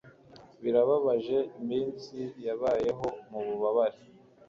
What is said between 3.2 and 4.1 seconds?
mububabare